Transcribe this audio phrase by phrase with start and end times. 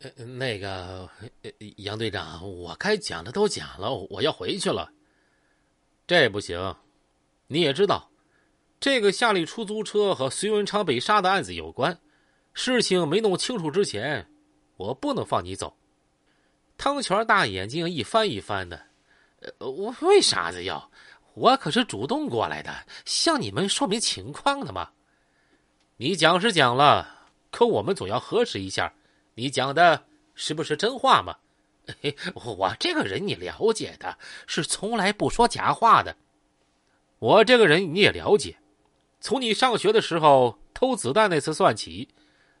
[0.00, 1.08] 呃，那个
[1.76, 4.90] 杨队长，我该讲的都讲了，我要回去了。
[6.06, 6.76] 这不行，
[7.46, 8.10] 你也知道，
[8.78, 11.98] 这个夏利出租车和隋文昌被杀的案子有关，
[12.52, 14.28] 事情没弄清楚之前，
[14.76, 15.74] 我不能放你走。
[16.76, 18.78] 汤泉大眼睛一翻一翻的，
[19.40, 20.90] 呃，我为啥子要？
[21.32, 24.90] 我可是主动过来的，向你们说明情况的嘛。
[25.96, 28.92] 你讲是讲了，可我们总要核实一下，
[29.36, 31.36] 你讲的是不是真话嘛？
[32.34, 36.16] 我这个人你了解的，是从来不说假话的。
[37.18, 38.56] 我这个人你也了解，
[39.20, 42.08] 从你上学的时候偷子弹那次算起，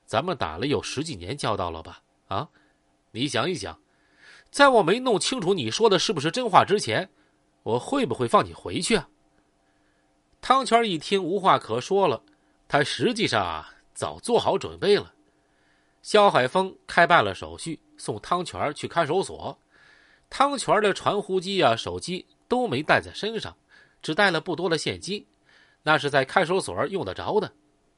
[0.04, 2.02] 咱们打了有十几年交道了吧？
[2.28, 2.48] 啊，
[3.10, 3.80] 你想一想。
[4.50, 7.10] 在我没弄清楚你说的是不是真话之前，
[7.62, 9.08] 我会不会放你回去啊？
[10.42, 12.22] 汤泉一听无话可说了，
[12.68, 15.14] 他实际上啊早做好准备了。
[16.06, 19.58] 肖海峰开办了手续，送汤泉去看守所。
[20.30, 23.56] 汤泉的传呼机啊、手机都没带在身上，
[24.00, 25.26] 只带了不多的现金，
[25.82, 27.52] 那是在看守所用得着的。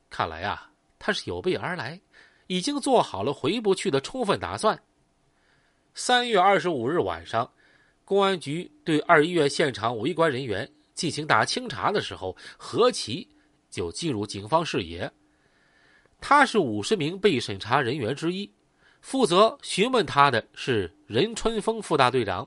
[0.08, 2.00] 看来啊，他是有备而来，
[2.46, 4.82] 已经做好了回不去的充分打算。
[5.92, 7.52] 三月二十五日晚上，
[8.06, 13.28] 公安局对二医院现场围观人员进行大清查的时候，何其
[13.68, 15.12] 就进入警方视野。
[16.20, 18.50] 他是五十名被审查人员之一，
[19.00, 22.46] 负责询问他的是任春风副大队长。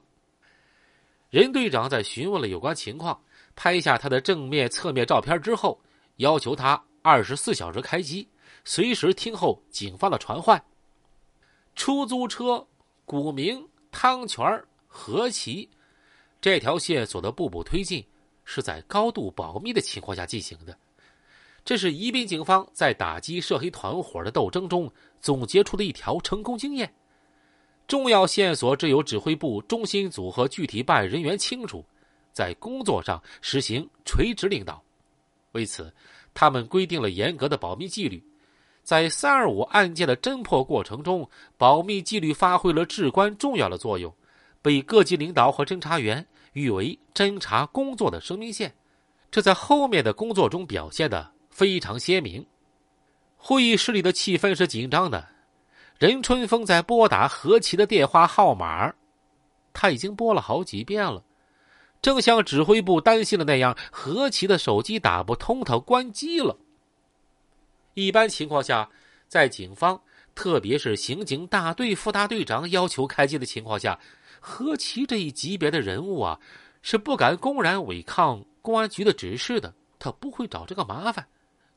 [1.30, 3.20] 任队长在询问了有关情况，
[3.56, 5.80] 拍下他的正面、侧面照片之后，
[6.18, 8.28] 要求他二十四小时开机，
[8.66, 10.62] 随时听候警方的传唤。
[11.76, 12.66] 出租车。
[13.04, 15.70] 古名汤泉何其，
[16.40, 18.06] 这条线索的步步推进
[18.46, 20.78] 是在高度保密的情况下进行的。
[21.64, 26.92] 这是宜宾警方在打击涉黑团伙的斗争中总结出的一条成功经验。
[27.88, 31.86] 重要线索只有指挥部中心组和具体办案人员清楚，
[32.32, 34.82] 在工作上实行垂直领导。
[35.52, 35.94] 为此，
[36.34, 38.24] 他们规定了严格的保密纪律。
[38.82, 44.12] 在三二五案件的侦破过程中，保密纪律发挥了至关重要的作用，
[44.62, 48.74] 被各级领导和侦查员誉为侦查工作的生命线。
[49.30, 52.44] 这在后面的工作中表现的非常鲜明。
[53.38, 55.28] 会议室里的气氛是紧张的。
[56.00, 58.92] 任春风在拨打何其的电话号码，
[59.72, 61.24] 他已经拨了好几遍了，
[62.02, 66.58] 正像指挥部担心的那样，何其的手机打不通，他关机了。
[67.94, 68.90] 一般情况下，
[69.28, 70.02] 在警方，
[70.34, 74.00] 特别是刑警大队副大队长要求开机的情况下，
[74.40, 76.40] 何其这一级别的人物啊，
[76.82, 79.72] 是不敢公然违抗公安局的指示的。
[80.00, 81.28] 他不会找这个麻烦。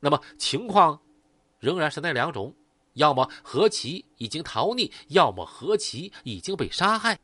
[0.05, 1.01] 那么情况，
[1.57, 2.55] 仍然是那两种：
[2.93, 7.19] 要么何其已经逃匿，要么何其已经被杀害。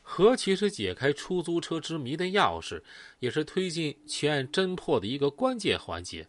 [0.00, 2.82] 何其是解开出租车之谜的钥匙，
[3.18, 6.26] 也是推进全案侦破的一个关键环节。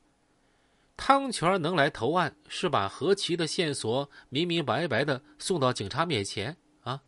[0.97, 7.01] 汤泉能来投案，是把何其的线索明明白白的送到警察面前啊！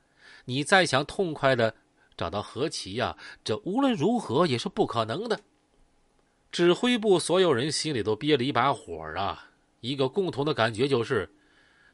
[0.45, 1.75] 你再想痛快的
[2.15, 5.37] 找到何其呀，这无论如何也是不可能的。
[6.57, 9.51] 指挥部所有人心里都憋了一把火啊！
[9.79, 11.31] 一个共同的感觉就是，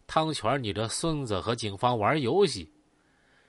[0.07, 2.71] 汤泉，你这孙子和警方玩游戏，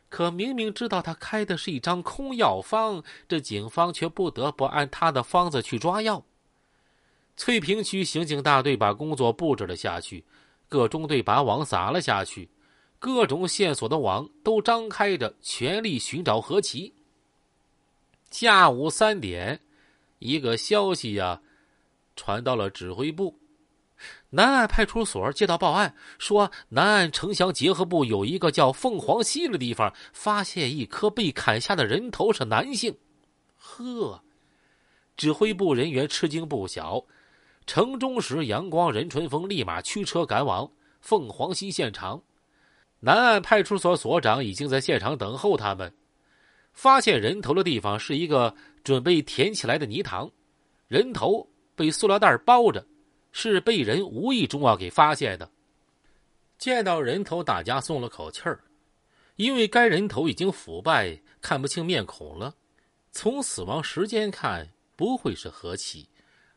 [0.08, 6.26] 可明明知道他开的是一张空药方，这警方却不得不按他的方子去抓药。
[7.36, 10.24] 翠屏区刑警大队把工作布置了下去，
[10.68, 12.50] 各中队把网撒了下去，
[12.98, 16.92] 各种线索的网都张开着，全力寻找何其。
[18.32, 19.60] 下午三点，
[20.24, 21.42] 一个消息呀，
[22.16, 23.38] 传到了指挥部。
[24.30, 32.96] 南岸派出所接到报案，说南岸城乡结合部有一个叫凤凰溪的地方，发现一颗被砍下的人头，是男性。
[33.58, 34.24] 呵，
[35.14, 37.04] 指挥部人员吃惊不小。
[37.66, 40.70] 城中时，阳光、任春风立马驱车赶往
[41.02, 42.22] 凤凰溪现场。
[43.00, 45.94] 南岸派出所所长已经在现场等候他们。
[46.74, 50.30] 发现人头的地方是一个准备填起来的泥塘，
[50.88, 52.84] 人头被塑料袋包着，
[53.32, 55.50] 是被人无意中啊给发现的。
[56.58, 58.60] 见到人头，大家松了口气儿，
[59.36, 62.54] 因为该人头已经腐败，看不清面孔了。
[63.12, 66.08] 从死亡时间看，不会是何其。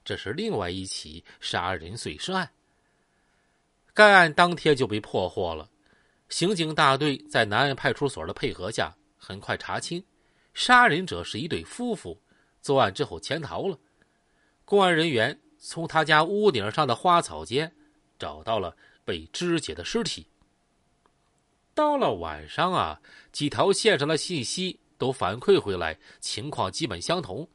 [0.04, 2.50] 这是另外一起杀人碎尸案。
[3.94, 5.70] 该案当天就被破获了。
[6.30, 10.04] 刑警大队在南岸派出所的配合下，很快查清，
[10.54, 12.18] 杀人者是一对夫妇，
[12.62, 13.78] 作案之后潜逃了。
[14.64, 17.74] 公安人员从他家屋顶上的花草间
[18.20, 20.28] 找到了被肢解的尸体。
[21.74, 23.00] 到了晚上啊，
[23.32, 27.48] 几条线上的信息都反馈回来，情况基本相同。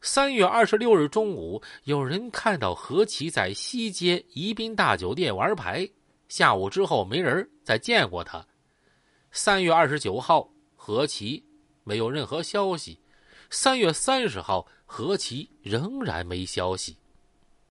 [0.00, 5.88] 三月二十六日中午，有人看到何其在西街宜宾大酒店玩牌，
[6.28, 8.46] 下午之后没人再见过他。
[9.32, 10.48] 三月二十九号，
[10.88, 11.44] 何其
[11.84, 12.98] 没有任何消息。
[13.50, 16.96] 三月三十号，何其仍然没消息。